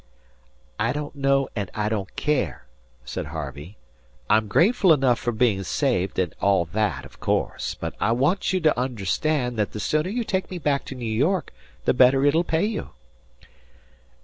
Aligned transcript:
"I 0.79 0.93
don't 0.93 1.15
know 1.15 1.47
and 1.55 1.69
I 1.75 1.87
don't 1.87 2.15
care," 2.15 2.65
said 3.05 3.27
Harvey. 3.27 3.77
"I'm 4.31 4.47
grateful 4.47 4.93
enough 4.93 5.19
for 5.19 5.31
being 5.31 5.61
saved 5.61 6.17
and 6.17 6.33
all 6.41 6.65
that, 6.65 7.05
of 7.05 7.19
course! 7.19 7.75
but 7.75 7.93
I 7.99 8.11
want 8.11 8.51
you 8.51 8.59
to 8.61 8.79
understand 8.79 9.59
that 9.59 9.73
the 9.73 9.79
sooner 9.79 10.09
you 10.09 10.23
take 10.23 10.49
me 10.49 10.57
back 10.57 10.85
to 10.85 10.95
New 10.95 11.05
York 11.05 11.53
the 11.85 11.93
better 11.93 12.25
it'll 12.25 12.43
pay 12.43 12.65
you." 12.65 12.89